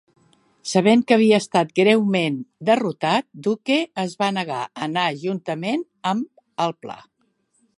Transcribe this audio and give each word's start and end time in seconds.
Sabent 0.69 1.01
que 1.09 1.17
havia 1.17 1.39
estat 1.43 1.73
greument 1.79 2.39
derrotat, 2.69 3.27
Duque 3.49 3.77
es 4.05 4.17
va 4.23 4.31
negar 4.39 4.61
a 4.63 4.71
anar 4.87 5.05
juntament 5.25 5.85
amb 6.15 6.65
el 6.67 6.75
pla. 6.87 6.99